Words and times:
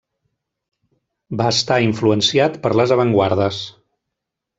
Va 1.41 1.49
estar 1.55 1.77
influenciat 1.87 2.57
per 2.65 2.73
les 2.79 2.95
avantguardes. 2.97 3.61